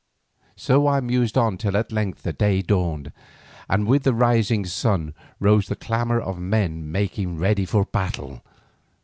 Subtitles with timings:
[0.55, 3.11] So I mused on till at length the day dawned,
[3.69, 8.41] and with the rising sun rose the clamour of men making ready for battle.